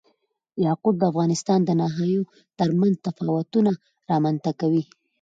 [0.65, 2.21] یاقوت د افغانستان د ناحیو
[2.59, 3.71] ترمنځ تفاوتونه
[4.11, 4.83] رامنځ ته کوي.